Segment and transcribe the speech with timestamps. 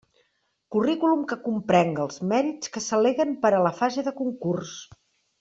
[0.75, 4.75] Currículum que comprenga els mèrits que s'al·leguen per a la fase de concurs.